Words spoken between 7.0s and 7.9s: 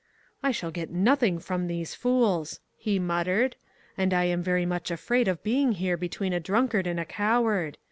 coward.